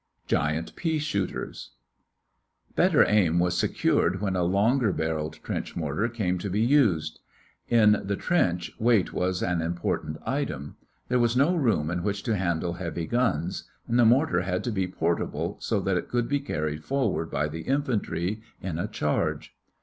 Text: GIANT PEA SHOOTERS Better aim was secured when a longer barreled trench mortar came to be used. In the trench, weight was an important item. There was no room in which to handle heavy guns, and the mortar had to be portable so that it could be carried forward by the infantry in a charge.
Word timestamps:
GIANT 0.27 0.75
PEA 0.75 0.97
SHOOTERS 0.97 1.73
Better 2.75 3.07
aim 3.07 3.37
was 3.37 3.55
secured 3.55 4.19
when 4.19 4.35
a 4.35 4.41
longer 4.41 4.91
barreled 4.91 5.33
trench 5.43 5.75
mortar 5.75 6.09
came 6.09 6.39
to 6.39 6.49
be 6.49 6.59
used. 6.59 7.19
In 7.69 8.01
the 8.03 8.15
trench, 8.15 8.71
weight 8.79 9.13
was 9.13 9.43
an 9.43 9.61
important 9.61 10.17
item. 10.25 10.75
There 11.07 11.19
was 11.19 11.37
no 11.37 11.53
room 11.55 11.91
in 11.91 12.01
which 12.01 12.23
to 12.23 12.35
handle 12.35 12.73
heavy 12.73 13.05
guns, 13.05 13.65
and 13.87 13.99
the 13.99 14.05
mortar 14.05 14.41
had 14.41 14.63
to 14.63 14.71
be 14.71 14.87
portable 14.87 15.57
so 15.59 15.79
that 15.81 15.97
it 15.97 16.09
could 16.09 16.27
be 16.27 16.39
carried 16.39 16.83
forward 16.83 17.29
by 17.29 17.47
the 17.47 17.61
infantry 17.61 18.41
in 18.59 18.79
a 18.79 18.87
charge. 18.87 19.53